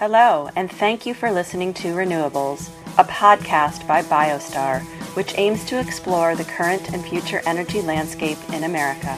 [0.00, 4.80] Hello, and thank you for listening to Renewables, a podcast by Biostar,
[5.14, 9.14] which aims to explore the current and future energy landscape in America.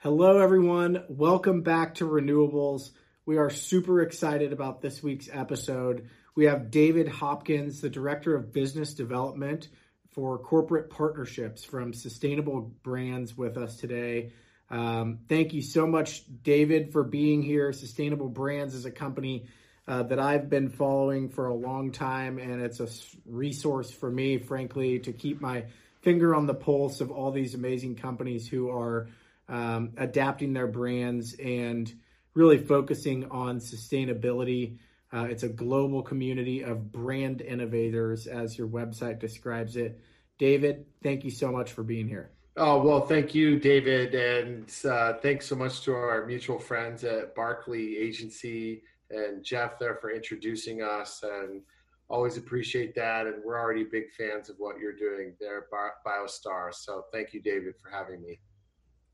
[0.00, 1.04] Hello, everyone.
[1.08, 2.90] Welcome back to Renewables.
[3.24, 6.10] We are super excited about this week's episode.
[6.34, 9.66] We have David Hopkins, the Director of Business Development
[10.12, 14.32] for corporate partnerships from Sustainable Brands with us today.
[14.70, 17.72] Um, thank you so much, David, for being here.
[17.72, 19.46] Sustainable Brands is a company
[19.88, 22.88] uh, that I've been following for a long time, and it's a
[23.26, 25.64] resource for me, frankly, to keep my
[26.02, 29.08] finger on the pulse of all these amazing companies who are
[29.48, 31.92] um, adapting their brands and
[32.34, 34.78] really focusing on sustainability.
[35.12, 40.00] Uh, it's a global community of brand innovators, as your website describes it.
[40.38, 42.30] David, thank you so much for being here.
[42.56, 44.14] Oh, well, thank you, David.
[44.14, 49.96] And uh, thanks so much to our mutual friends at Barkley Agency and Jeff there
[49.96, 51.22] for introducing us.
[51.22, 51.62] And
[52.08, 53.26] always appreciate that.
[53.26, 56.74] And we're already big fans of what you're doing there at BioStar.
[56.74, 58.38] So thank you, David, for having me.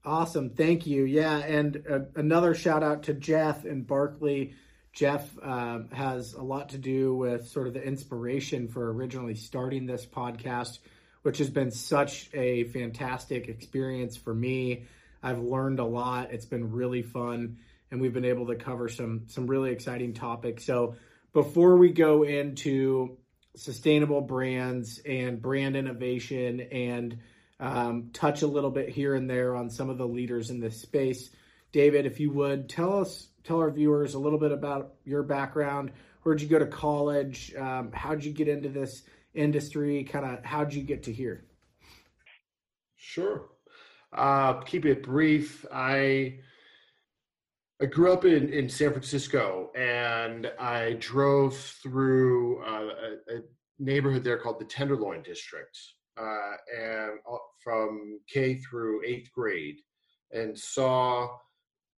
[0.05, 0.51] Awesome.
[0.51, 1.05] Thank you.
[1.05, 1.39] Yeah.
[1.39, 4.55] And uh, another shout out to Jeff and Barkley
[4.93, 9.87] Jeff uh, has a lot to do with sort of the inspiration for originally starting
[9.87, 10.79] this podcast,
[11.23, 14.87] which has been such a fantastic experience for me.
[15.23, 16.33] I've learned a lot.
[16.33, 17.59] It's been really fun,
[17.91, 20.65] and we've been able to cover some some really exciting topics.
[20.65, 20.95] So
[21.33, 23.19] before we go into
[23.57, 27.19] sustainable brands and brand innovation and
[27.61, 30.81] um, touch a little bit here and there on some of the leaders in this
[30.81, 31.31] space,
[31.73, 35.91] David, if you would tell us tell our viewers a little bit about your background.
[36.23, 37.55] Where'd you go to college?
[37.59, 40.05] Um, how'd you get into this industry?
[40.05, 41.47] Kind of how'd you get to here?
[42.97, 43.49] Sure.
[44.13, 45.65] Uh, keep it brief.
[45.73, 46.41] I
[47.81, 52.89] I grew up in, in San Francisco and I drove through uh,
[53.31, 53.41] a, a,
[53.79, 55.79] neighborhood there called the Tenderloin District,
[56.21, 59.77] uh, and uh, from K through eighth grade,
[60.33, 61.29] and saw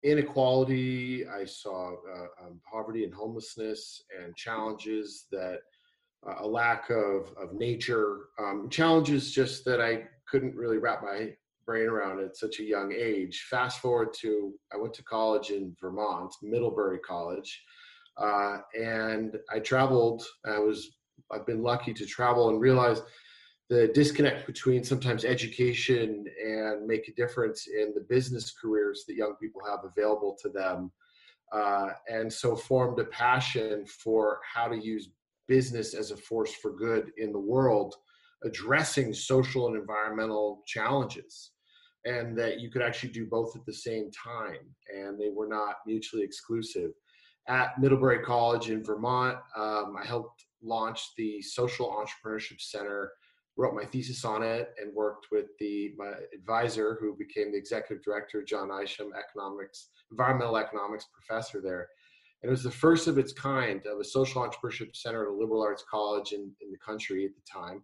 [0.03, 1.25] inequality.
[1.27, 5.59] I saw uh, um, poverty and homelessness and challenges that
[6.27, 11.31] uh, a lack of, of nature, um, challenges just that I couldn't really wrap my
[11.65, 13.45] brain around at such a young age.
[13.49, 17.63] Fast forward to I went to college in Vermont, Middlebury College,
[18.17, 20.23] uh, and I traveled.
[20.45, 20.97] I was
[21.31, 23.01] I've been lucky to travel and realize
[23.69, 29.35] the disconnect between sometimes education and make a difference in the business careers that young
[29.39, 30.91] people have available to them.
[31.51, 35.09] Uh, and so formed a passion for how to use
[35.47, 37.95] business as a force for good in the world,
[38.43, 41.51] addressing social and environmental challenges.
[42.05, 44.61] And that you could actually do both at the same time,
[44.95, 46.91] and they were not mutually exclusive.
[47.47, 53.11] At Middlebury College in Vermont, um, I helped launch the Social Entrepreneurship Center
[53.59, 58.01] wrote my thesis on it and worked with the my advisor who became the executive
[58.01, 61.89] director, Jon Isham, economics, environmental economics professor there.
[62.41, 65.33] And it was the first of its kind of a social entrepreneurship center at a
[65.33, 67.83] liberal arts college in, in the country at the time.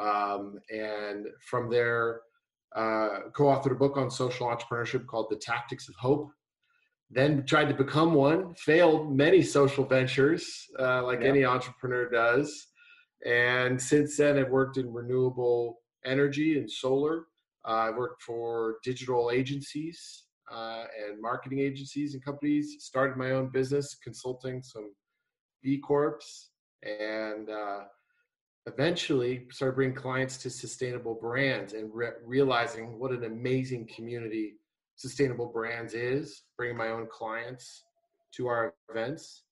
[0.00, 2.22] Um, and from there,
[2.74, 6.30] uh, co-authored a book on social entrepreneurship called The Tactics of Hope.
[7.10, 11.28] Then tried to become one, failed many social ventures, uh, like yeah.
[11.28, 12.68] any entrepreneur does.
[13.24, 17.26] And since then, I've worked in renewable energy and solar.
[17.66, 22.76] Uh, I've worked for digital agencies uh, and marketing agencies and companies.
[22.80, 24.92] Started my own business, consulting some
[25.62, 26.18] B Corps,
[26.82, 27.84] and uh,
[28.66, 34.54] eventually started bringing clients to sustainable brands and re- realizing what an amazing community
[34.96, 36.42] sustainable brands is.
[36.56, 37.84] Bringing my own clients
[38.34, 39.44] to our events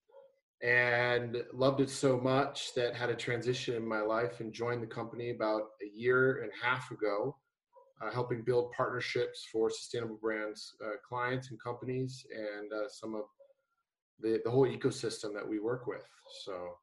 [0.63, 4.87] and loved it so much that had a transition in my life and joined the
[4.87, 7.37] company about a year and a half ago
[8.03, 13.23] uh, helping build partnerships for sustainable brands uh, clients and companies and uh, some of
[14.21, 16.05] the, the whole ecosystem that we work with
[16.45, 16.77] so.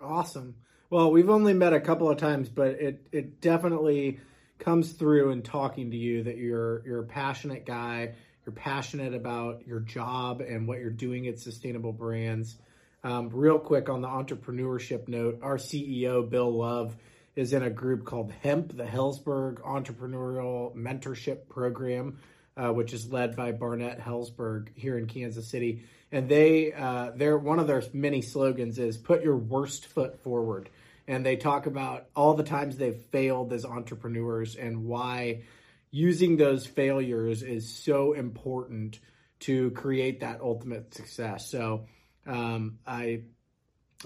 [0.00, 0.56] Awesome.
[0.90, 4.18] Well we've only met a couple of times but it it definitely
[4.58, 8.14] comes through in talking to you that you're you're a passionate guy.
[8.44, 12.58] You're passionate about your job and what you're doing at sustainable brands
[13.06, 16.96] um, real quick on the entrepreneurship note, our CEO, Bill Love,
[17.36, 22.18] is in a group called HEMP, the Helzberg Entrepreneurial Mentorship Program,
[22.56, 25.84] uh, which is led by Barnett Helzberg here in Kansas City.
[26.10, 30.68] And they, uh, they're one of their many slogans is "Put your worst foot forward."
[31.06, 35.42] And they talk about all the times they've failed as entrepreneurs and why
[35.92, 38.98] using those failures is so important
[39.38, 41.48] to create that ultimate success.
[41.48, 41.86] So
[42.26, 43.22] um, I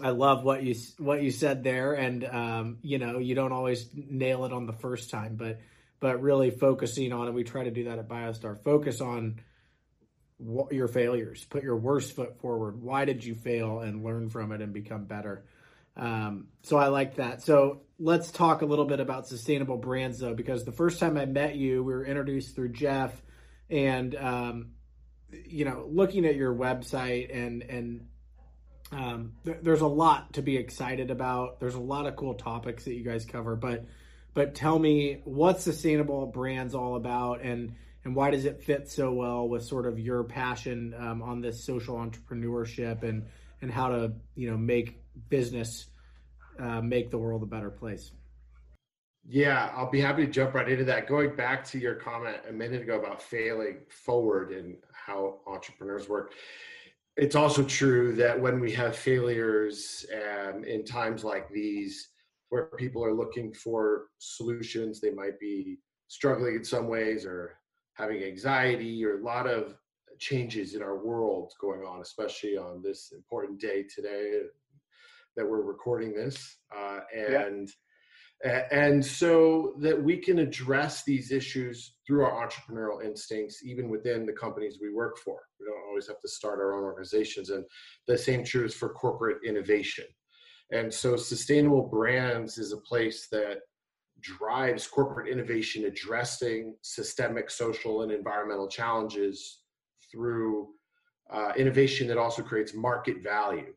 [0.03, 3.89] I love what you what you said there, and um, you know you don't always
[3.95, 5.61] nail it on the first time, but
[5.99, 7.35] but really focusing on it.
[7.35, 8.63] We try to do that at BioStar.
[8.63, 9.41] Focus on
[10.39, 11.45] what, your failures.
[11.45, 12.81] Put your worst foot forward.
[12.83, 15.45] Why did you fail, and learn from it and become better.
[15.97, 17.43] Um, so I like that.
[17.43, 21.27] So let's talk a little bit about sustainable brands, though, because the first time I
[21.27, 23.21] met you, we were introduced through Jeff,
[23.69, 24.71] and um,
[25.33, 28.07] you know, looking at your website and and
[28.93, 31.61] um, th- there's a lot to be excited about.
[31.61, 33.85] There's a lot of cool topics that you guys cover, but
[34.35, 37.75] but tell me what sustainable brands all about, and
[38.05, 41.63] and why does it fit so well with sort of your passion um, on this
[41.63, 43.27] social entrepreneurship and
[43.63, 45.87] and how to you know make business
[46.59, 48.13] uh, make the world a better place.
[49.29, 51.07] Yeah, I'll be happy to jump right into that.
[51.07, 56.33] Going back to your comment a minute ago about failing forward and how entrepreneurs work,
[57.17, 62.09] it's also true that when we have failures um, in times like these,
[62.49, 67.57] where people are looking for solutions, they might be struggling in some ways or
[67.95, 69.77] having anxiety or a lot of
[70.19, 74.41] changes in our world going on, especially on this important day today
[75.37, 76.59] that we're recording this.
[76.77, 77.75] Uh, and yeah
[78.43, 84.33] and so that we can address these issues through our entrepreneurial instincts even within the
[84.33, 85.41] companies we work for.
[85.59, 87.65] We don't always have to start our own organizations and
[88.07, 90.07] the same true is for corporate innovation.
[90.73, 93.59] And so sustainable brands is a place that
[94.21, 99.61] drives corporate innovation addressing systemic social and environmental challenges
[100.11, 100.69] through
[101.31, 103.73] uh, innovation that also creates market value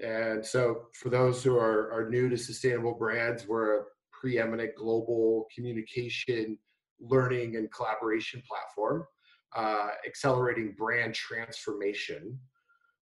[0.00, 5.46] and so, for those who are, are new to sustainable brands, we're a preeminent global
[5.54, 6.58] communication,
[7.00, 9.04] learning, and collaboration platform,
[9.54, 12.38] uh, accelerating brand transformation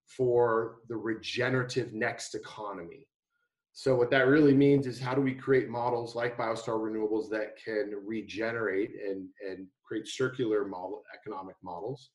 [0.06, 3.08] for the regenerative next economy.
[3.72, 7.56] So, what that really means is how do we create models like Biostar Renewables that
[7.62, 12.10] can regenerate and, and create circular model, economic models?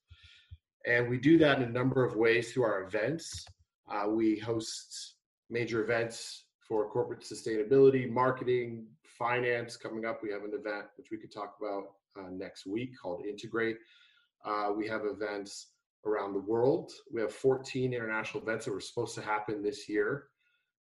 [0.87, 3.45] And we do that in a number of ways through our events
[3.89, 5.15] uh, we host
[5.49, 9.75] major events for corporate sustainability, marketing, finance.
[9.75, 11.83] Coming up, we have an event which we could talk about
[12.17, 13.77] uh, next week called Integrate.
[14.45, 15.71] Uh, we have events
[16.05, 16.91] around the world.
[17.11, 20.25] We have 14 international events that were supposed to happen this year.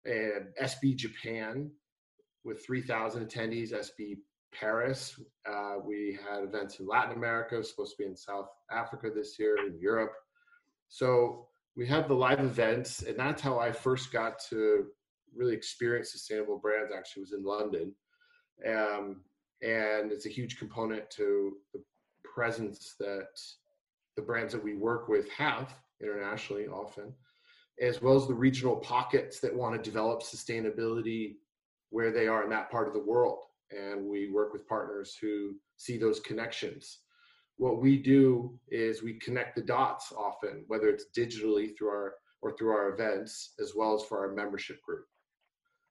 [0.05, 1.69] And SB Japan
[2.43, 4.17] with 3,000 attendees, SB
[4.53, 5.19] Paris.
[5.49, 9.55] Uh, we had events in Latin America, supposed to be in South Africa this year,
[9.65, 10.13] in Europe.
[10.89, 14.87] So we have the live events, and that's how I first got to
[15.35, 16.91] really experience sustainable brands.
[16.95, 17.93] Actually, was in London,
[18.67, 19.21] um,
[19.61, 21.81] and it's a huge component to the
[22.23, 23.39] presence that
[24.15, 27.13] the brands that we work with have internationally, often,
[27.81, 31.35] as well as the regional pockets that want to develop sustainability
[31.89, 33.43] where they are in that part of the world.
[33.71, 36.99] And we work with partners who see those connections
[37.57, 42.51] what we do is we connect the dots often, whether it's digitally through our or
[42.57, 45.05] through our events, as well as for our membership group.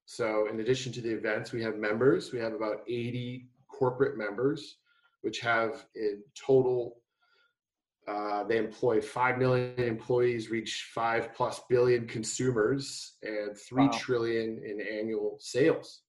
[0.05, 2.33] So, in addition to the events, we have members.
[2.33, 4.77] We have about 80 corporate members,
[5.23, 6.99] which have in total,
[8.07, 13.93] uh, they employ 5 million employees, reach 5 plus billion consumers, and three wow.
[13.99, 16.03] trillion in annual sales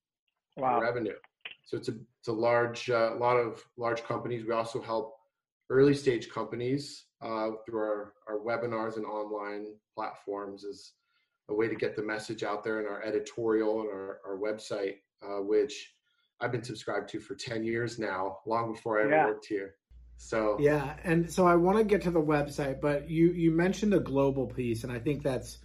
[0.58, 0.82] wow.
[0.82, 1.16] revenue.
[1.64, 4.44] So, it's a, it's a large, uh, lot of large companies.
[4.46, 5.16] We also help
[5.70, 10.94] early stage companies uh, through our, our webinars and online platforms is
[11.50, 14.96] a way to get the message out there in our editorial and our, our website,
[15.24, 15.94] uh, which
[16.40, 19.26] I've been subscribed to for 10 years now, long before I ever yeah.
[19.26, 19.76] worked here.
[20.18, 23.94] So yeah, and so I want to get to the website, but you you mentioned
[23.94, 25.58] a global piece, and I think that's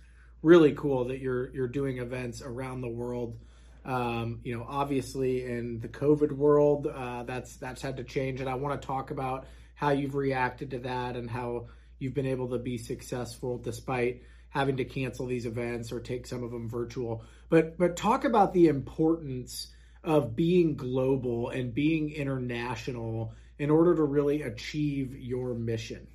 [0.43, 3.39] really cool that you're you're doing events around the world.
[3.85, 8.49] Um, you know, obviously in the COVID world, uh, that's that's had to change, and
[8.49, 9.47] I want to talk about
[9.79, 11.69] how you've reacted to that and how
[12.01, 16.43] you've been able to be successful despite having to cancel these events or take some
[16.43, 17.23] of them virtual.
[17.49, 19.69] But but talk about the importance
[20.03, 26.09] of being global and being international in order to really achieve your mission.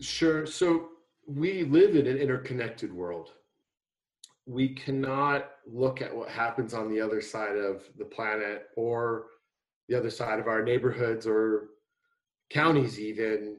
[0.00, 0.44] Sure.
[0.44, 0.88] So
[1.28, 3.28] we live in an interconnected world.
[4.44, 9.26] We cannot look at what happens on the other side of the planet or
[9.88, 11.68] the other side of our neighborhoods or
[12.50, 13.56] counties even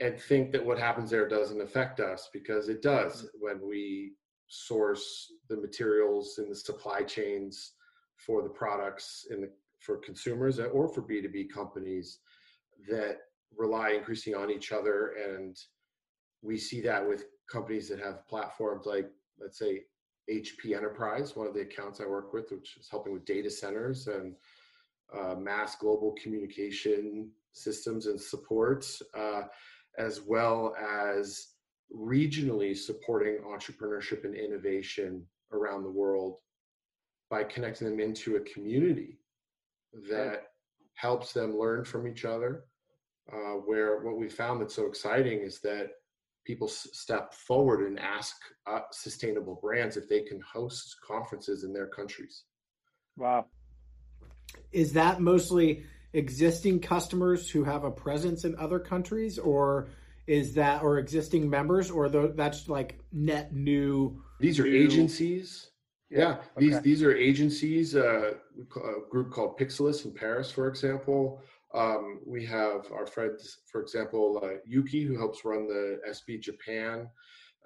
[0.00, 3.38] and think that what happens there doesn't affect us because it does mm-hmm.
[3.40, 4.12] when we
[4.48, 7.72] source the materials in the supply chains
[8.16, 12.18] for the products in the for consumers or for B2B companies
[12.88, 13.18] that
[13.56, 15.14] rely increasingly on each other.
[15.24, 15.56] And
[16.42, 19.82] we see that with companies that have platforms like, let's say,
[20.30, 24.08] HP Enterprise, one of the accounts I work with, which is helping with data centers
[24.08, 24.34] and
[25.16, 29.42] uh, mass global communication systems and supports, uh,
[29.98, 31.48] as well as
[31.94, 36.38] regionally supporting entrepreneurship and innovation around the world
[37.30, 39.18] by connecting them into a community
[40.10, 40.48] that
[40.94, 42.64] helps them learn from each other.
[43.30, 45.88] Uh, where what we found that's so exciting is that
[46.46, 48.36] people s- step forward and ask
[48.66, 52.44] uh, sustainable brands if they can host conferences in their countries.
[53.18, 53.46] Wow.
[54.72, 59.88] Is that mostly existing customers who have a presence in other countries, or
[60.26, 64.22] is that or existing members, or the, that's like net new?
[64.40, 64.76] These are new...
[64.76, 65.70] agencies.
[66.10, 66.42] Yeah, okay.
[66.56, 67.94] these these are agencies.
[67.94, 71.42] Uh, a group called Pixelis in Paris, for example,
[71.74, 77.08] um, we have our friends, for example, uh, Yuki, who helps run the SB Japan.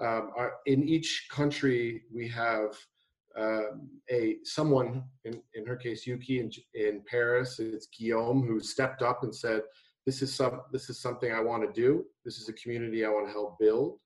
[0.00, 2.76] Um, our, in each country, we have
[3.38, 3.76] uh,
[4.10, 9.22] a someone, in, in her case, Yuki in, in Paris, it's Guillaume, who stepped up
[9.22, 9.62] and said,
[10.06, 12.04] this is some this is something I want to do.
[12.24, 13.98] This is a community I want to help build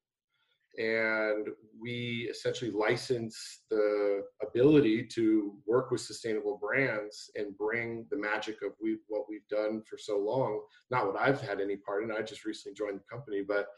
[0.79, 1.49] and
[1.81, 8.73] we essentially license the ability to work with sustainable brands and bring the magic of
[8.81, 12.21] we, what we've done for so long not what i've had any part in i
[12.21, 13.69] just recently joined the company but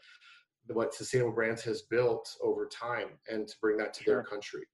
[0.67, 4.15] what sustainable brands has built over time and to bring that to sure.
[4.15, 4.65] their country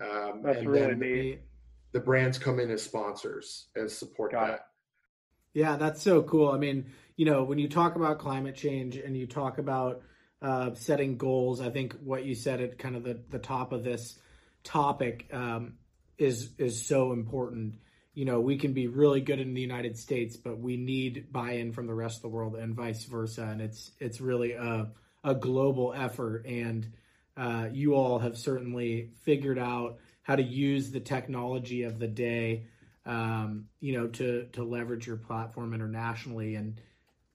[0.00, 1.40] um, that's really neat
[1.92, 4.60] the brands come in as sponsors and support Got that it.
[5.54, 9.16] yeah that's so cool i mean you know when you talk about climate change and
[9.16, 10.02] you talk about
[10.42, 11.60] uh, setting goals.
[11.60, 14.18] I think what you said at kind of the, the top of this
[14.64, 15.74] topic um,
[16.18, 17.76] is is so important.
[18.14, 21.72] You know, we can be really good in the United States, but we need buy-in
[21.72, 23.42] from the rest of the world, and vice versa.
[23.42, 24.88] And it's it's really a
[25.22, 26.46] a global effort.
[26.46, 26.90] And
[27.40, 32.66] uh, you all have certainly figured out how to use the technology of the day,
[33.06, 36.78] um, you know, to to leverage your platform internationally and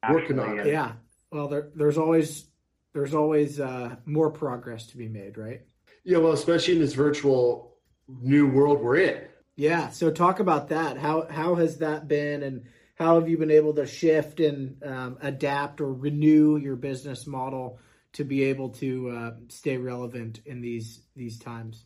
[0.08, 0.68] working on it.
[0.68, 0.94] Yeah.
[1.32, 2.46] Well, there, there's always
[2.94, 5.62] there's always uh, more progress to be made, right?
[6.04, 7.76] Yeah, well, especially in this virtual
[8.08, 9.24] new world we're in.
[9.56, 9.90] Yeah.
[9.90, 11.00] So talk about that.
[11.00, 15.18] How how has that been, and how have you been able to shift and um,
[15.20, 17.80] adapt or renew your business model
[18.16, 21.86] to be able to uh, stay relevant in these these times?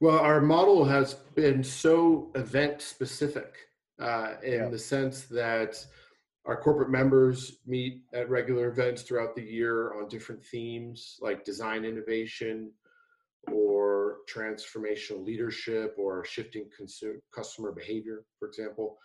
[0.00, 3.54] Well, our model has been so event specific
[4.00, 4.68] uh, in yeah.
[4.68, 5.84] the sense that
[6.46, 11.84] our corporate members meet at regular events throughout the year on different themes like design
[11.84, 12.72] innovation
[13.52, 18.98] or transformational leadership or shifting consumer, customer behavior, for example,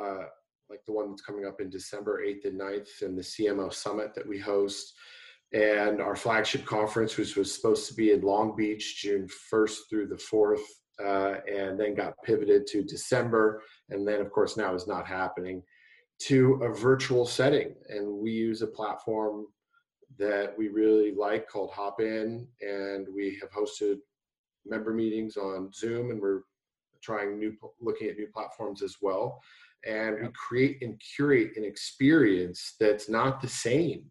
[0.00, 0.24] uh,
[0.70, 4.14] like the one that's coming up in December 8th and 9th and the CMO Summit
[4.14, 4.94] that we host.
[5.52, 10.06] And our flagship conference, which was supposed to be in Long Beach, June 1st through
[10.06, 10.62] the 4th,
[11.04, 13.62] uh, and then got pivoted to December.
[13.90, 15.62] And then, of course, now is not happening
[16.20, 17.74] to a virtual setting.
[17.88, 19.46] And we use a platform
[20.18, 23.96] that we really like called Hopin, and we have hosted
[24.64, 26.42] member meetings on Zoom, and we're
[27.02, 29.40] trying new, looking at new platforms as well.
[29.84, 34.04] And we create and curate an experience that's not the same.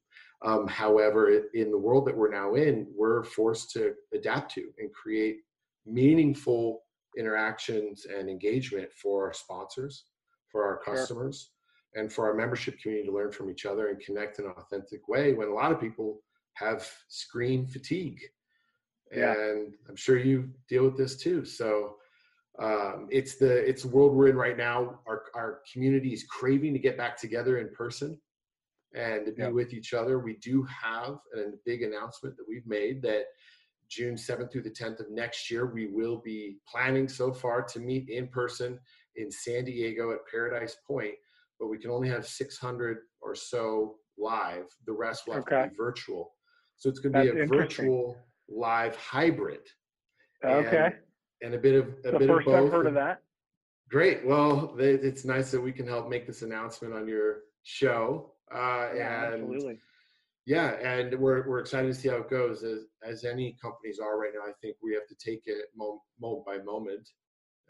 [0.43, 4.91] Um, however, in the world that we're now in, we're forced to adapt to and
[4.91, 5.37] create
[5.85, 6.81] meaningful
[7.17, 10.05] interactions and engagement for our sponsors,
[10.51, 11.51] for our customers,
[11.95, 15.07] and for our membership community to learn from each other and connect in an authentic
[15.07, 16.21] way when a lot of people
[16.53, 18.19] have screen fatigue.
[19.13, 19.33] Yeah.
[19.33, 21.43] and i'm sure you deal with this too.
[21.43, 21.97] So
[22.59, 24.99] um, it's the it's the world we're in right now.
[25.05, 28.17] Our, our community is craving to get back together in person
[28.93, 29.49] and to be yeah.
[29.49, 33.23] with each other we do have a big announcement that we've made that
[33.89, 37.79] june 7th through the 10th of next year we will be planning so far to
[37.79, 38.79] meet in person
[39.15, 41.15] in san diego at paradise point
[41.59, 44.65] but we can only have 600 or so live.
[44.85, 45.63] The rest will have okay.
[45.63, 46.33] to be virtual.
[46.77, 48.17] So it's going to be a virtual
[48.49, 49.61] live hybrid.
[50.43, 50.85] Okay.
[50.85, 50.93] And,
[51.43, 52.65] and a bit of a the bit first of both.
[52.65, 53.21] I've heard of that.
[53.89, 54.25] Great.
[54.25, 58.33] Well, it's nice that we can help make this announcement on your show.
[58.53, 59.79] Uh, yeah, and absolutely.
[60.45, 62.63] Yeah, and we're we're excited to see how it goes.
[62.63, 66.01] As as any companies are right now, I think we have to take it moment,
[66.19, 67.09] moment by moment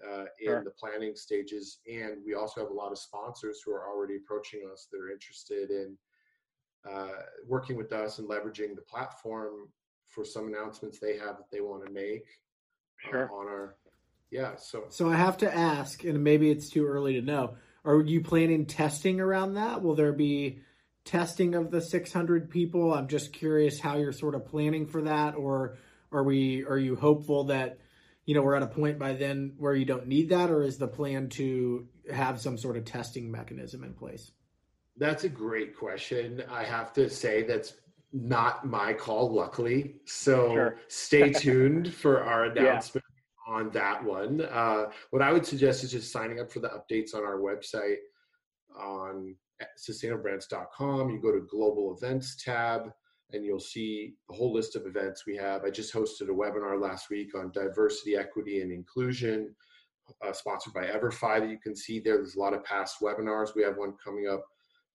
[0.08, 0.64] uh, in sure.
[0.64, 1.80] the planning stages.
[1.88, 5.12] And we also have a lot of sponsors who are already approaching us that are
[5.12, 5.98] interested in
[6.90, 9.70] uh, working with us and leveraging the platform
[10.08, 12.26] for some announcements they have that they want to make
[13.06, 13.30] uh, sure.
[13.32, 13.76] uh, on our
[14.32, 14.56] yeah.
[14.56, 17.56] So so I have to ask, and maybe it's too early to know.
[17.84, 19.82] Are you planning testing around that?
[19.82, 20.60] Will there be
[21.06, 22.94] testing of the 600 people?
[22.94, 25.78] I'm just curious how you're sort of planning for that, or
[26.12, 26.64] are we?
[26.66, 27.80] Are you hopeful that
[28.26, 30.78] you know we're at a point by then where you don't need that, or is
[30.78, 34.32] the plan to have some sort of testing mechanism in place?
[34.98, 36.44] That's a great question.
[36.50, 37.74] I have to say that's
[38.14, 39.96] not my call, luckily.
[40.06, 40.78] So sure.
[40.88, 43.06] stay tuned for our announcement
[43.48, 43.54] yeah.
[43.54, 44.42] on that one.
[44.42, 47.98] Uh, what I would suggest is just signing up for the updates on our website
[48.78, 49.36] on
[49.80, 51.10] sustainablebrands.com.
[51.10, 52.92] You go to global events tab
[53.34, 55.64] and you'll see the whole list of events we have.
[55.64, 59.56] I just hosted a webinar last week on diversity, equity, and inclusion,
[60.26, 62.18] uh, sponsored by EverFi that you can see there.
[62.18, 63.56] There's a lot of past webinars.
[63.56, 64.44] We have one coming up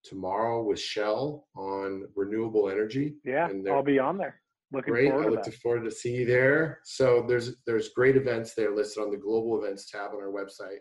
[0.04, 3.14] tomorrow with Shell on renewable energy.
[3.24, 4.40] Yeah, I'll be on there.
[4.72, 5.12] Looking great.
[5.12, 6.80] I look forward to see you there.
[6.84, 10.80] So there's there's great events there listed on the global events tab on our website.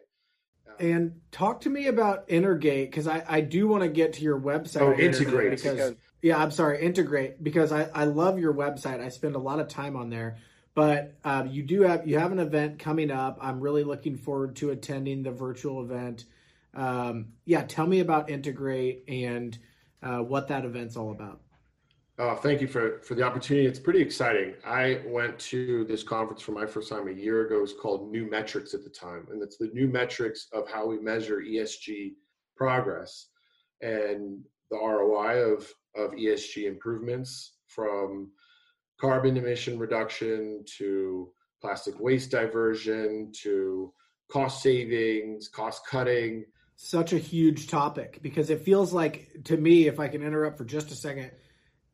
[0.79, 4.39] And talk to me about Integrate because I, I do want to get to your
[4.39, 4.81] website.
[4.81, 8.99] Oh, integrate because, because yeah, I'm sorry, integrate because I, I love your website.
[8.99, 10.37] I spend a lot of time on there.
[10.73, 13.37] But uh, you do have you have an event coming up.
[13.41, 16.25] I'm really looking forward to attending the virtual event.
[16.73, 19.57] Um, yeah, tell me about Integrate and
[20.03, 21.39] uh, what that event's all about.
[22.17, 23.67] Uh, thank you for, for the opportunity.
[23.67, 24.53] It's pretty exciting.
[24.65, 27.57] I went to this conference for my first time a year ago.
[27.57, 30.87] It was called New Metrics at the time, and it's the new metrics of how
[30.87, 32.13] we measure ESG
[32.55, 33.27] progress
[33.81, 34.41] and
[34.71, 38.31] the ROI of, of ESG improvements from
[38.99, 41.29] carbon emission reduction to
[41.61, 43.91] plastic waste diversion to
[44.31, 46.45] cost savings, cost cutting.
[46.77, 50.65] Such a huge topic because it feels like, to me, if I can interrupt for
[50.65, 51.31] just a second,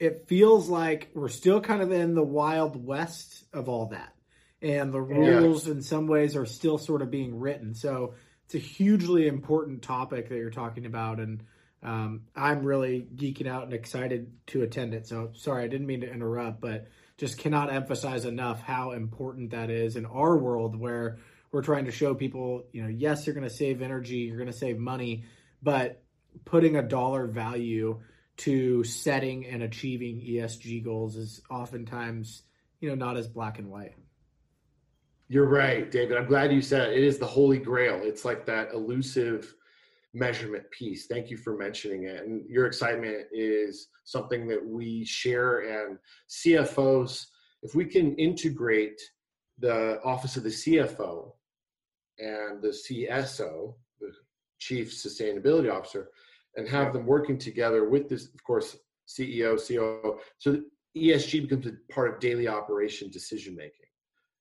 [0.01, 4.15] it feels like we're still kind of in the wild west of all that.
[4.59, 5.73] And the rules yeah.
[5.73, 7.75] in some ways are still sort of being written.
[7.75, 8.15] So
[8.45, 11.19] it's a hugely important topic that you're talking about.
[11.19, 11.43] And
[11.83, 15.07] um, I'm really geeking out and excited to attend it.
[15.07, 16.87] So sorry, I didn't mean to interrupt, but
[17.19, 21.19] just cannot emphasize enough how important that is in our world where
[21.51, 24.51] we're trying to show people, you know, yes, you're going to save energy, you're going
[24.51, 25.25] to save money,
[25.61, 26.01] but
[26.43, 27.99] putting a dollar value
[28.41, 32.43] to setting and achieving ESG goals is oftentimes,
[32.79, 33.93] you know, not as black and white.
[35.27, 36.17] You're right, David.
[36.17, 36.97] I'm glad you said it.
[36.97, 38.01] it is the holy grail.
[38.03, 39.53] It's like that elusive
[40.13, 41.05] measurement piece.
[41.05, 42.25] Thank you for mentioning it.
[42.25, 45.59] And your excitement is something that we share.
[45.59, 47.27] And CFOs,
[47.61, 48.99] if we can integrate
[49.59, 51.31] the office of the CFO
[52.17, 54.11] and the CSO, the
[54.57, 56.09] Chief Sustainability Officer,
[56.55, 60.19] and have them working together with this, of course, CEO, COO.
[60.37, 60.61] So
[60.97, 63.87] ESG becomes a part of daily operation decision making,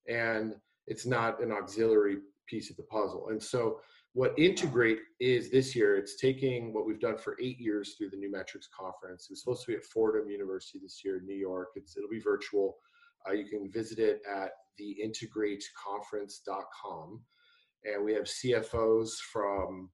[0.09, 0.55] and
[0.87, 2.19] it's not an auxiliary
[2.49, 3.29] piece of the puzzle.
[3.31, 3.81] And so,
[4.13, 8.17] what Integrate is this year, it's taking what we've done for eight years through the
[8.17, 9.27] New Metrics Conference.
[9.27, 11.69] It was supposed to be at Fordham University this year in New York.
[11.77, 12.77] It's, it'll be virtual.
[13.29, 17.21] Uh, you can visit it at theintegrateconference.com.
[17.85, 19.91] And we have CFOs from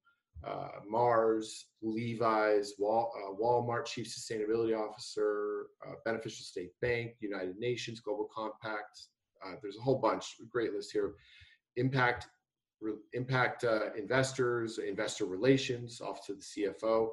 [0.46, 8.00] uh, Mars, Levi's, Wal, uh, Walmart Chief Sustainability Officer, uh, Beneficial State Bank, United Nations,
[8.00, 8.98] Global Compact.
[9.44, 11.14] Uh, there's a whole bunch, great list here.
[11.76, 12.28] Impact,
[12.80, 17.08] re, impact uh, investors, investor relations, off to the CFO,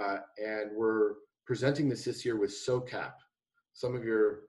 [0.00, 1.14] uh, and we're
[1.46, 3.12] presenting this this year with SOCAP.
[3.72, 4.40] Some of your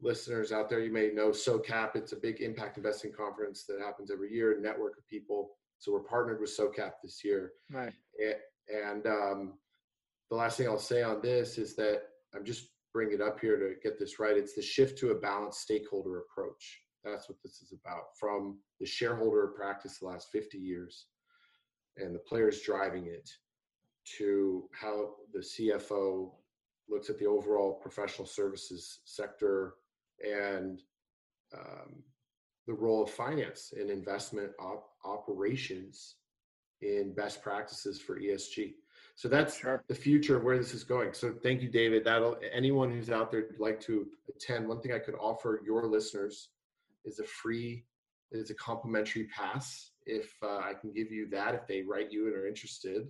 [0.00, 1.96] listeners out there, you may know SOCAP.
[1.96, 5.90] It's a big impact investing conference that happens every year, a network of people so
[5.90, 7.54] we're partnered with SOCAP this year.
[7.68, 7.92] Right.
[8.72, 9.54] And um,
[10.30, 13.56] the last thing I'll say on this is that I'm just bringing it up here
[13.56, 14.36] to get this right.
[14.36, 16.82] It's the shift to a balanced stakeholder approach.
[17.02, 18.16] That's what this is about.
[18.16, 21.06] From the shareholder practice the last 50 years
[21.96, 23.28] and the players driving it
[24.18, 26.30] to how the CFO
[26.88, 29.74] looks at the overall professional services sector
[30.24, 30.80] and
[31.52, 32.04] um,
[32.66, 36.16] the role of finance and investment op- operations
[36.80, 38.74] in best practices for ESG.
[39.14, 39.84] So that's sure.
[39.88, 41.12] the future of where this is going.
[41.12, 42.04] So thank you, David.
[42.04, 44.68] That'll anyone who's out there would like to attend.
[44.68, 46.48] One thing I could offer your listeners
[47.04, 47.84] is a free,
[48.30, 49.90] is a complimentary pass.
[50.06, 53.06] If uh, I can give you that, if they write you and are interested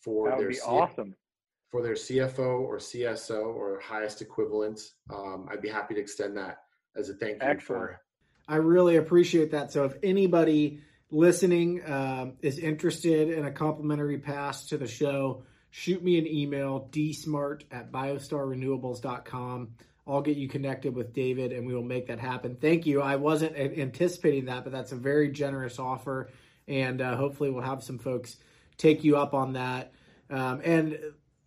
[0.00, 1.14] for that would their be awesome
[1.72, 4.80] for their CFO or CSO or highest equivalent,
[5.12, 6.58] um, I'd be happy to extend that
[6.96, 7.82] as a thank you Excellent.
[7.82, 8.00] for
[8.48, 9.72] I really appreciate that.
[9.72, 16.02] So if anybody listening um, is interested in a complimentary pass to the show, shoot
[16.02, 19.74] me an email, dsmart at biostarrenewables.com.
[20.06, 22.56] I'll get you connected with David and we will make that happen.
[22.60, 23.00] Thank you.
[23.00, 26.30] I wasn't anticipating that, but that's a very generous offer.
[26.66, 28.36] And uh, hopefully, we'll have some folks
[28.78, 29.92] take you up on that.
[30.30, 30.98] Um, and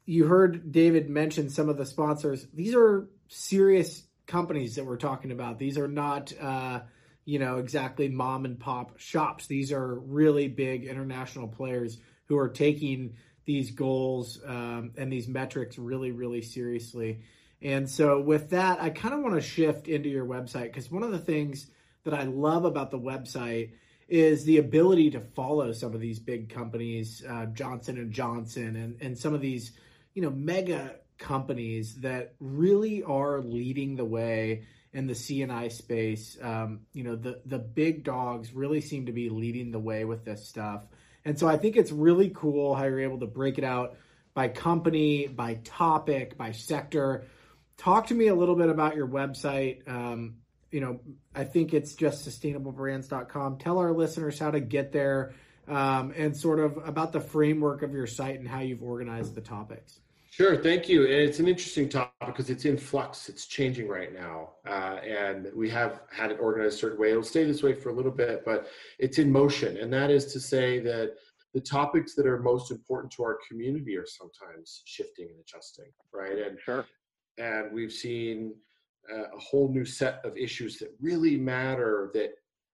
[0.05, 2.45] you heard David mention some of the sponsors.
[2.53, 5.59] These are serious companies that we're talking about.
[5.59, 6.81] These are not, uh,
[7.25, 9.47] you know, exactly mom and pop shops.
[9.47, 15.77] These are really big international players who are taking these goals um, and these metrics
[15.77, 17.21] really, really seriously.
[17.61, 21.03] And so, with that, I kind of want to shift into your website because one
[21.03, 21.67] of the things
[22.03, 23.71] that I love about the website
[24.07, 29.01] is the ability to follow some of these big companies, uh, Johnson and Johnson, and
[29.01, 29.71] and some of these,
[30.13, 36.38] you know, mega companies that really are leading the way in the CNI space.
[36.41, 40.25] Um, you know, the the big dogs really seem to be leading the way with
[40.25, 40.88] this stuff.
[41.25, 43.97] And so I think it's really cool how you're able to break it out
[44.34, 47.25] by company, by topic, by sector.
[47.78, 49.88] Talk to me a little bit about your website.
[49.89, 50.36] Um,
[50.71, 50.99] you know,
[51.34, 53.58] I think it's just sustainablebrands.com.
[53.58, 55.34] Tell our listeners how to get there
[55.67, 59.41] um, and sort of about the framework of your site and how you've organized the
[59.41, 59.99] topics.
[60.36, 61.04] Sure, thank you.
[61.04, 63.30] And it's an interesting topic because it's in flux.
[63.30, 67.12] It's changing right now, uh, and we have had it organized a certain way.
[67.12, 68.67] It'll stay this way for a little bit, but
[69.00, 69.78] it's in motion.
[69.78, 71.13] And that is to say that
[71.54, 76.38] the topics that are most important to our community are sometimes shifting and adjusting, right?
[76.38, 76.86] And sure.
[77.38, 78.56] And we've seen
[79.10, 82.32] uh, a whole new set of issues that really matter that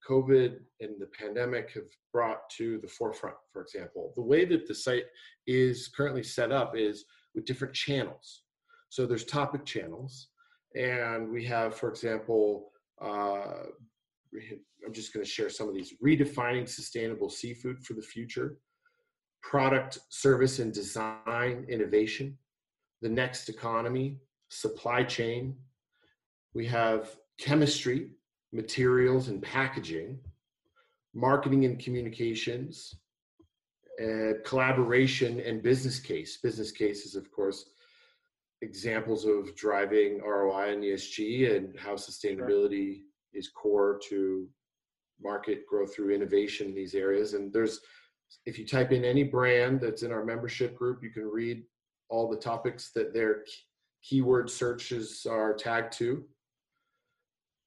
[0.09, 3.35] COVID and the pandemic have brought to the forefront.
[3.53, 5.05] For example, the way that the site
[5.45, 8.43] is currently set up is with different channels.
[8.89, 10.29] So there's topic channels,
[10.75, 13.65] and we have, for example, uh,
[14.85, 15.93] I'm just going to share some of these.
[16.03, 18.57] Redefining sustainable seafood for the future,
[19.41, 22.37] product, service, and design innovation,
[23.01, 24.17] the next economy,
[24.49, 25.55] supply chain.
[26.53, 28.11] We have chemistry,
[28.53, 30.19] materials, and packaging,
[31.13, 32.95] marketing and communications,
[34.01, 36.37] uh, collaboration and business case.
[36.37, 37.65] Business cases, of course,
[38.61, 43.03] examples of driving ROI and ESG and how sustainability sure.
[43.33, 44.47] is core to
[45.21, 47.33] market growth through innovation in these areas.
[47.33, 47.79] And there's,
[48.45, 51.63] if you type in any brand that's in our membership group, you can read
[52.09, 53.43] all the topics that their
[54.03, 56.23] keyword searches are tagged to.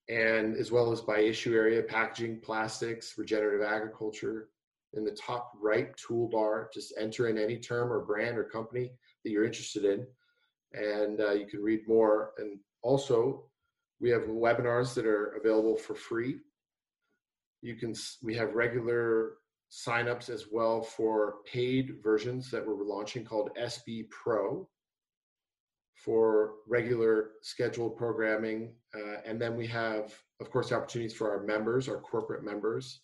[0.09, 4.49] And as well as by issue area, packaging, plastics, regenerative agriculture,
[4.97, 6.73] in the top right toolbar.
[6.73, 8.93] Just enter in any term or brand or company
[9.25, 10.07] that you're interested in,
[10.73, 12.33] and uh, you can read more.
[12.39, 13.45] And also,
[14.01, 16.39] we have webinars that are available for free.
[17.63, 19.35] You can we have regular
[19.71, 24.69] signups as well for paid versions that we're launching called SB Pro
[26.05, 28.75] for regular scheduled programming.
[28.95, 33.01] Uh, and then we have, of course, opportunities for our members, our corporate members,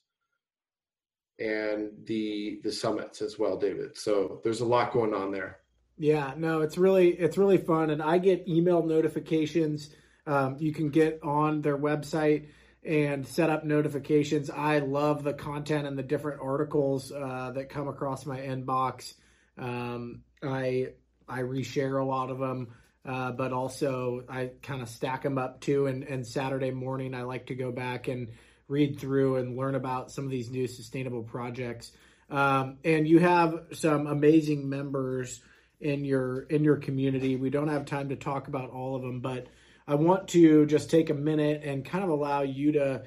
[1.41, 3.97] and the the summits as well, David.
[3.97, 5.59] So there's a lot going on there.
[5.99, 9.91] Yeah, no, it's really it's really fun, and I get email notifications.
[10.27, 12.49] Um, you can get on their website
[12.85, 14.49] and set up notifications.
[14.49, 19.15] I love the content and the different articles uh, that come across my inbox.
[19.59, 20.93] Um, I
[21.29, 22.69] I reshare a lot of them,
[23.05, 25.87] uh, but also I kind of stack them up too.
[25.87, 28.29] And, and Saturday morning, I like to go back and
[28.71, 31.93] read through and learn about some of these new sustainable projects.
[32.31, 35.43] Um, and you have some amazing members
[35.81, 37.37] in your in your community.
[37.37, 39.49] We don't have time to talk about all of them, but
[39.87, 43.03] I want to just take a minute and kind of allow you to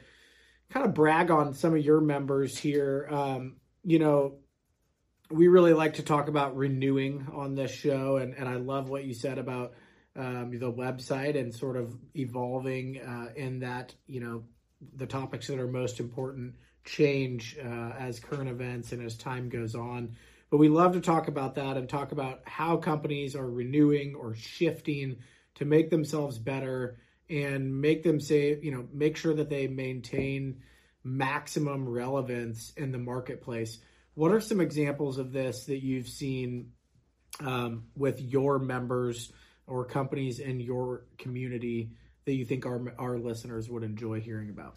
[0.70, 3.08] kind of brag on some of your members here.
[3.10, 4.40] Um, you know,
[5.32, 9.06] we really like to talk about renewing on this show, and, and I love what
[9.06, 9.74] you said about
[10.16, 14.44] um, the website and sort of evolving uh, in that, you know,
[14.96, 19.76] the topics that are most important change uh, as current events and as time goes
[19.76, 20.16] on.
[20.50, 24.36] But we love to talk about that and talk about how companies are renewing or
[24.36, 25.18] shifting
[25.56, 30.62] to make themselves better and make them say, you know, make sure that they maintain
[31.04, 33.80] maximum relevance in the marketplace.
[34.14, 36.72] What are some examples of this that you've seen
[37.40, 39.32] um, with your members
[39.66, 41.92] or companies in your community
[42.26, 44.76] that you think our our listeners would enjoy hearing about?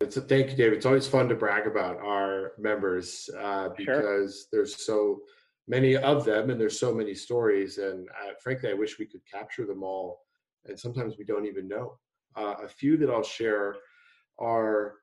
[0.00, 0.74] It's a thank you, David.
[0.74, 4.48] It's always fun to brag about our members uh, because sure.
[4.52, 5.20] there's so
[5.66, 7.78] many of them and there's so many stories.
[7.78, 10.20] And uh, frankly, I wish we could capture them all.
[10.66, 11.98] And sometimes we don't even know.
[12.36, 13.76] Uh, a few that I'll share
[14.38, 14.96] are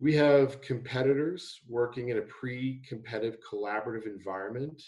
[0.00, 4.82] we have competitors working in a pre competitive collaborative environment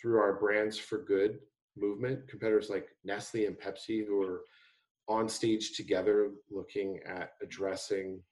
[0.00, 1.38] through our Brands for Good
[1.80, 2.28] movement.
[2.28, 4.42] Competitors like Nestle and Pepsi who are
[5.08, 8.22] on stage together looking at addressing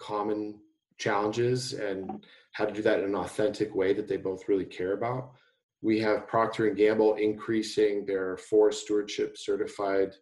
[0.00, 0.58] common
[0.98, 4.94] challenges and how to do that in an authentic way that they both really care
[4.94, 5.32] about.
[5.80, 10.14] We have Procter and Gamble increasing their forest stewardship certified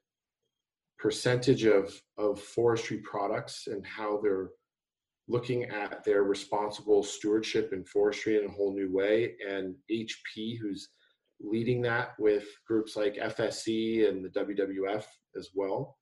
[0.99, 4.51] percentage of, of forestry products and how they're
[5.29, 9.35] looking at their responsible stewardship in forestry in a whole new way.
[9.49, 10.88] And HP, who's
[11.40, 15.05] leading that with groups like FSC and the WWF
[15.37, 15.96] as well.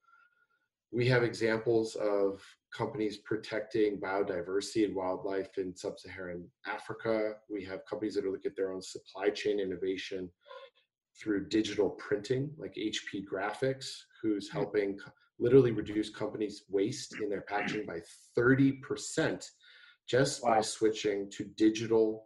[0.93, 2.41] We have examples of
[2.73, 7.33] companies protecting biodiversity and wildlife in sub Saharan Africa.
[7.51, 10.31] We have companies that are looking at their own supply chain innovation
[11.21, 13.89] through digital printing, like HP Graphics,
[14.23, 14.59] who's hmm.
[14.59, 14.99] helping
[15.39, 18.01] literally reduce companies' waste in their packaging by
[18.39, 19.45] 30%
[20.09, 20.55] just wow.
[20.55, 22.25] by switching to digital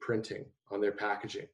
[0.00, 1.46] printing on their packaging.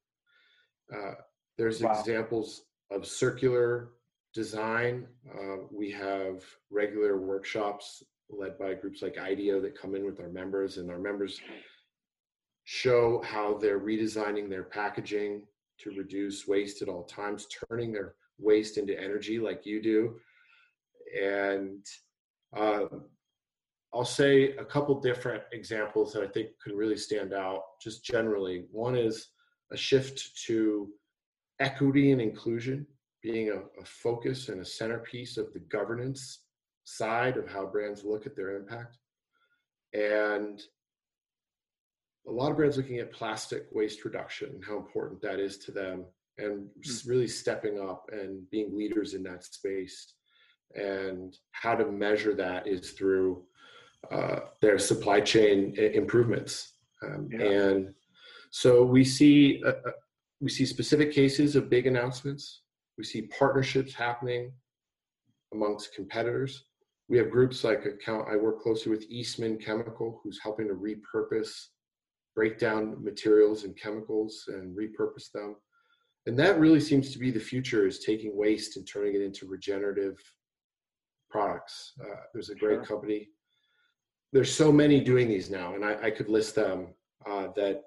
[0.94, 1.14] Uh,
[1.58, 1.98] there's wow.
[1.98, 3.90] examples of circular
[4.34, 5.06] design.
[5.34, 10.30] Uh, we have regular workshops led by groups like IDEO that come in with our
[10.30, 11.40] members, and our members
[12.64, 15.42] show how they're redesigning their packaging
[15.78, 20.16] to reduce waste at all times, turning their waste into energy like you do.
[21.20, 21.84] And
[22.56, 22.84] uh,
[23.92, 28.64] I'll say a couple different examples that I think can really stand out just generally.
[28.70, 29.28] One is
[29.72, 30.88] a shift to
[31.58, 32.86] equity and inclusion
[33.22, 36.40] being a, a, focus and a centerpiece of the governance
[36.84, 38.98] side of how brands look at their impact.
[39.94, 40.60] And
[42.26, 45.72] a lot of brands looking at plastic waste reduction and how important that is to
[45.72, 46.04] them
[46.38, 47.08] and hmm.
[47.08, 50.14] really stepping up and being leaders in that space
[50.74, 53.44] and how to measure that is through
[54.10, 57.44] uh, their supply chain improvements um, yeah.
[57.44, 57.94] and
[58.52, 59.92] so we see uh, uh,
[60.40, 62.60] we see specific cases of big announcements.
[62.98, 64.52] We see partnerships happening
[65.54, 66.64] amongst competitors.
[67.08, 71.68] We have groups like account i work closely with eastman chemical who's helping to repurpose
[72.34, 75.56] break down materials and chemicals and repurpose them.
[76.26, 79.46] And that really seems to be the future is taking waste and turning it into
[79.46, 80.18] regenerative
[81.30, 81.92] products.
[82.02, 82.84] Uh, there's a great sure.
[82.84, 83.28] company.
[84.32, 86.94] There's so many doing these now and i, I could list them
[87.26, 87.82] uh, that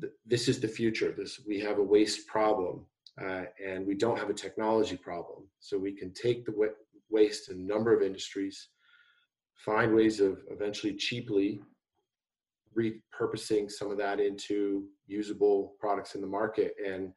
[0.00, 1.40] th- this is the future this.
[1.46, 2.86] We have a waste problem
[3.20, 5.46] uh, and we don't have a technology problem.
[5.60, 6.78] So we can take the wa-
[7.10, 8.68] waste in a number of industries
[9.64, 11.60] find ways of eventually cheaply
[12.76, 17.12] repurposing some of that into usable products in the market and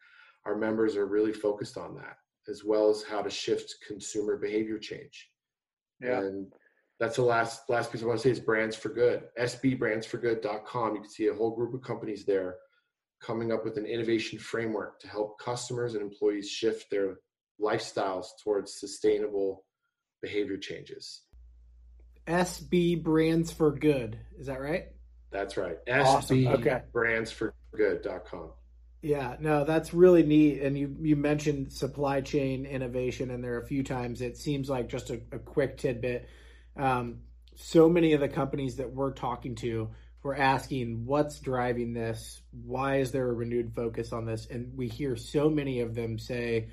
[0.46, 4.78] our members are really focused on that as well as how to shift consumer behavior
[4.78, 5.30] change.
[6.02, 6.20] Yeah.
[6.20, 6.48] and
[7.00, 9.24] that's the last last piece i want to say is brands for good.
[9.40, 12.58] Sbbrandsforgood.com you can see a whole group of companies there
[13.26, 17.18] coming up with an innovation framework to help customers and employees shift their
[17.62, 19.64] lifestyles towards sustainable
[20.22, 21.22] behavior changes
[22.28, 24.88] sb brands for good is that right
[25.36, 25.78] that's right.
[25.92, 26.48] Awesome.
[26.48, 26.82] Okay.
[26.94, 28.52] brandsforgood.com.
[29.02, 30.62] Yeah, no, that's really neat.
[30.62, 34.22] And you you mentioned supply chain innovation in there a few times.
[34.22, 36.28] It seems like just a, a quick tidbit.
[36.78, 37.20] Um,
[37.56, 39.90] so many of the companies that we're talking to
[40.26, 44.88] we're asking what's driving this why is there a renewed focus on this and we
[44.88, 46.68] hear so many of them say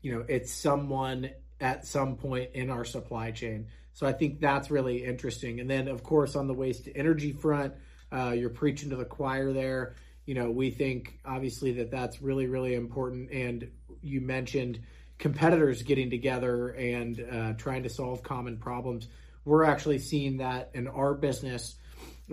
[0.00, 1.28] you know it's someone
[1.60, 5.88] at some point in our supply chain so i think that's really interesting and then
[5.88, 7.74] of course on the waste to energy front
[8.12, 9.94] uh, you're preaching to the choir there.
[10.26, 13.30] You know, we think obviously that that's really, really important.
[13.32, 13.70] And
[14.02, 14.80] you mentioned
[15.18, 19.08] competitors getting together and uh, trying to solve common problems.
[19.44, 21.76] We're actually seeing that in our business.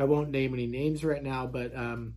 [0.01, 2.15] I won't name any names right now, but um,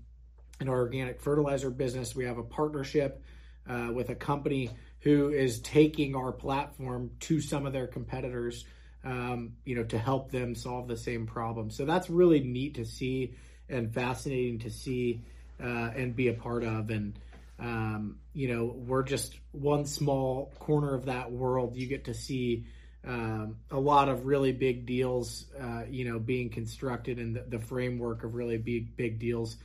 [0.61, 3.23] in our organic fertilizer business, we have a partnership
[3.69, 8.65] uh, with a company who is taking our platform to some of their competitors,
[9.05, 11.71] um, you know, to help them solve the same problem.
[11.71, 13.35] So that's really neat to see
[13.69, 15.23] and fascinating to see
[15.63, 16.91] uh, and be a part of.
[16.91, 17.19] And
[17.59, 21.77] um, you know, we're just one small corner of that world.
[21.77, 22.65] You get to see
[23.07, 27.59] um, a lot of really big deals, uh, you know, being constructed and the, the,
[27.59, 29.57] framework of really big big deals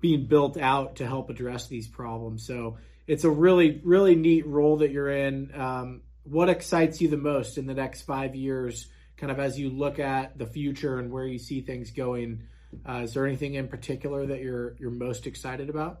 [0.00, 2.46] being built out to help address these problems.
[2.46, 5.50] So it's a really really neat role that you're in.
[5.54, 8.86] Um, what excites you the most in the next five years?
[9.16, 12.42] Kind of as you look at the future and where you see things going
[12.88, 16.00] uh, is there anything in particular that you're you're most excited about?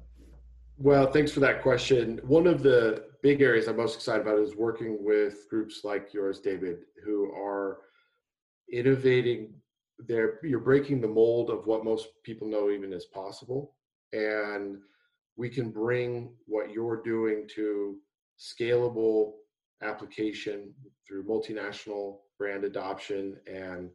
[0.78, 2.20] Well, thanks for that question.
[2.24, 6.40] One of the big areas I'm most excited about is working with groups like yours,
[6.40, 7.78] David, who are
[8.70, 9.54] innovating.
[9.98, 13.76] There, you're breaking the mold of what most people know even is possible,
[14.12, 14.76] and
[15.38, 17.96] we can bring what you're doing to
[18.38, 19.32] scalable
[19.82, 20.74] application
[21.08, 23.36] through multinational brand adoption.
[23.46, 23.88] And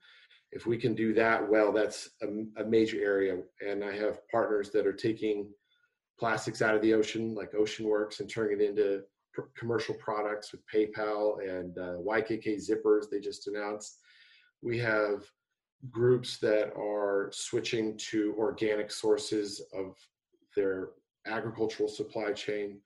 [0.51, 3.37] if we can do that well, that's a, a major area.
[3.65, 5.51] And I have partners that are taking
[6.17, 9.03] plastics out of the ocean, like OceanWorks, and turning it into
[9.41, 13.99] pr- commercial products with PayPal and uh, YKK zippers they just announced.
[14.62, 15.23] We have
[15.89, 19.95] groups that are switching to organic sources of
[20.56, 20.89] their
[21.25, 22.80] agricultural supply chain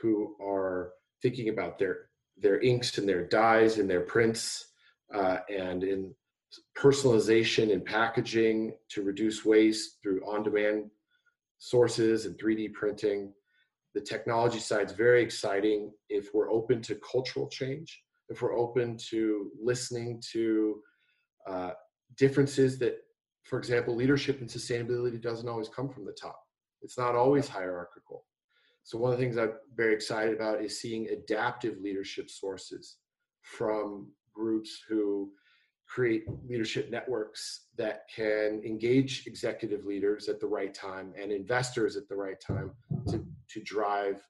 [0.00, 4.66] who are thinking about their their inks and their dyes and their prints
[5.14, 6.14] uh, and in
[6.76, 10.90] personalization and packaging to reduce waste through on-demand
[11.58, 13.32] sources and 3d printing
[13.96, 17.90] the technology side is very exciting if we're open to cultural change
[18.28, 20.80] if we're open to listening to
[21.48, 21.70] uh,
[22.16, 22.98] differences that
[23.44, 26.40] for example leadership and sustainability doesn't always come from the top.
[26.82, 28.24] It's not always hierarchical.
[28.82, 32.96] So one of the things I'm very excited about is seeing adaptive leadership sources
[33.42, 35.30] from groups who
[35.88, 42.08] create leadership networks that can engage executive leaders at the right time and investors at
[42.08, 42.72] the right time
[43.08, 44.20] to, to drive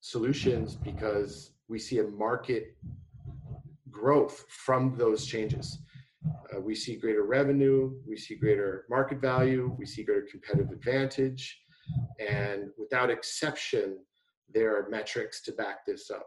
[0.00, 2.76] solutions because we see a market
[3.90, 5.78] growth from those changes.
[6.52, 11.60] Uh, we see greater revenue, we see greater market value, we see greater competitive advantage,
[12.18, 13.98] and without exception,
[14.52, 16.26] there are metrics to back this up.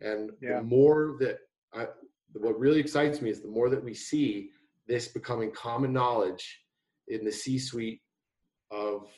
[0.00, 0.58] And yeah.
[0.58, 1.38] the more that
[1.74, 1.86] I,
[2.32, 4.50] what really excites me is the more that we see
[4.86, 6.62] this becoming common knowledge
[7.08, 8.00] in the C-suite
[8.70, 9.08] of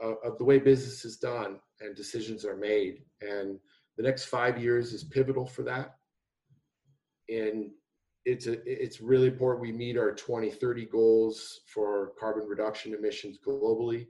[0.00, 3.02] of the way business is done and decisions are made.
[3.20, 3.58] And
[3.96, 5.96] the next five years is pivotal for that.
[7.28, 7.70] And
[8.24, 14.06] it's a, it's really important we meet our 2030 goals for carbon reduction emissions globally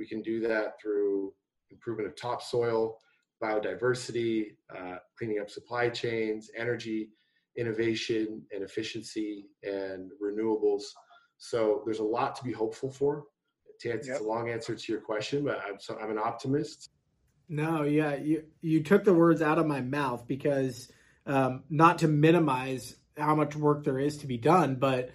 [0.00, 1.32] we can do that through
[1.70, 2.96] improvement of topsoil,
[3.40, 7.10] biodiversity, uh, cleaning up supply chains, energy,
[7.56, 10.84] innovation and efficiency, and renewables.
[11.36, 13.24] So there's a lot to be hopeful for.
[13.84, 14.20] It's yep.
[14.20, 16.90] a long answer to your question, but I'm, so I'm an optimist.
[17.48, 20.90] No, yeah, you you took the words out of my mouth because
[21.26, 25.10] um, not to minimize how much work there is to be done, but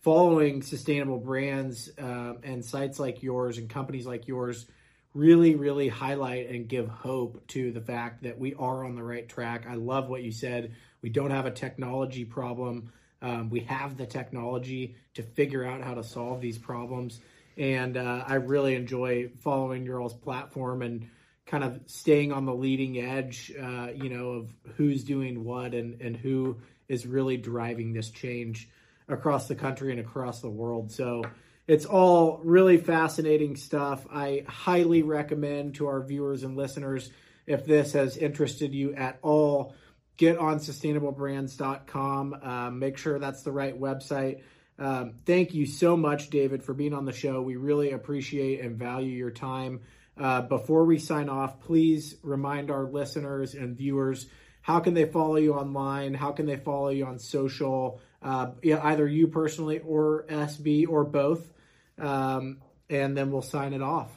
[0.00, 4.66] following sustainable brands um, and sites like yours and companies like yours
[5.12, 9.28] really, really highlight and give hope to the fact that we are on the right
[9.28, 9.66] track.
[9.68, 10.74] I love what you said.
[11.02, 12.92] We don't have a technology problem.
[13.20, 17.20] Um, we have the technology to figure out how to solve these problems.
[17.56, 21.08] And uh, I really enjoy following your all's platform and
[21.46, 26.00] kind of staying on the leading edge, uh, you know, of who's doing what and,
[26.00, 26.58] and who
[26.88, 28.68] is really driving this change
[29.08, 30.92] across the country and across the world.
[30.92, 31.24] So
[31.66, 34.06] it's all really fascinating stuff.
[34.12, 37.10] I highly recommend to our viewers and listeners
[37.46, 39.74] if this has interested you at all,
[40.16, 42.34] get on sustainablebrands.com.
[42.40, 44.42] Uh, make sure that's the right website.
[44.80, 47.40] Um, thank you so much, David, for being on the show.
[47.40, 49.82] We really appreciate and value your time.
[50.18, 54.26] Uh, before we sign off, please remind our listeners and viewers
[54.62, 56.14] how can they follow you online?
[56.14, 58.00] How can they follow you on social?
[58.22, 61.50] uh, either you personally or SB or both,
[61.98, 64.10] um, and then we'll sign it off.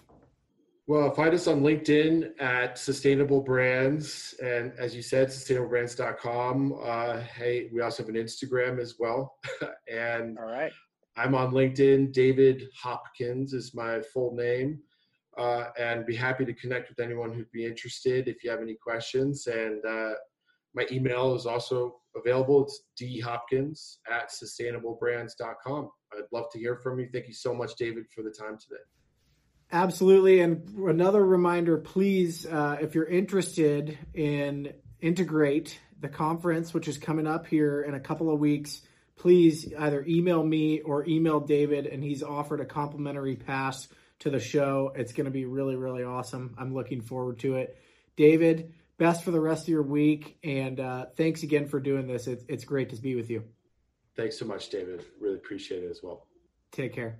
[0.85, 6.77] Well, find us on LinkedIn at Sustainable Brands, and as you said, sustainablebrands.com.
[6.83, 9.37] Uh, hey, we also have an Instagram as well,
[9.89, 10.73] and all right,
[11.15, 12.11] I'm on LinkedIn.
[12.11, 14.79] David Hopkins is my full name,
[15.37, 18.75] uh, and be happy to connect with anyone who'd be interested if you have any
[18.75, 19.47] questions.
[19.47, 20.15] And uh,
[20.75, 22.65] my email is also available.
[22.65, 25.89] It's dhopkins at sustainablebrands.com.
[26.11, 27.07] I'd love to hear from you.
[27.13, 28.81] Thank you so much, David, for the time today.
[29.73, 30.39] Absolutely.
[30.39, 37.25] And another reminder, please, uh, if you're interested in Integrate, the conference, which is coming
[37.25, 38.81] up here in a couple of weeks,
[39.15, 43.87] please either email me or email David, and he's offered a complimentary pass
[44.19, 44.93] to the show.
[44.95, 46.53] It's going to be really, really awesome.
[46.59, 47.75] I'm looking forward to it.
[48.15, 50.37] David, best for the rest of your week.
[50.43, 52.27] And uh, thanks again for doing this.
[52.27, 53.43] It's, it's great to be with you.
[54.15, 55.03] Thanks so much, David.
[55.19, 56.27] Really appreciate it as well.
[56.71, 57.17] Take care.